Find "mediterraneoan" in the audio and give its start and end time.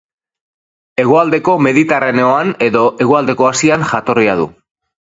1.67-2.57